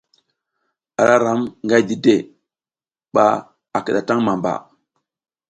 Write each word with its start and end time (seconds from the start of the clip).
Ara 1.01 1.15
ram 1.23 1.41
nga 1.63 1.75
dide 1.87 2.15
ɓa 3.13 3.25
a 3.75 3.79
kiɗataŋ 3.85 4.19
mamba. 4.25 4.53